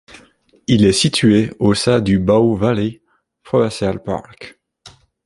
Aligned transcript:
Il 0.65 0.83
est 0.87 0.93
situé 0.93 1.53
au 1.59 1.75
sein 1.75 1.99
du 2.01 2.17
Bow 2.17 2.55
Valley 2.55 3.03
Provincial 3.43 4.01
Park. 4.01 4.59